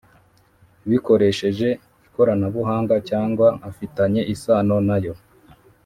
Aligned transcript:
Bkoresheje 0.89 1.69
ikoranabuhanga 2.05 2.95
cyangwa 3.09 3.47
afitanye 3.69 4.21
isano 4.33 4.75
nayo 4.87 5.13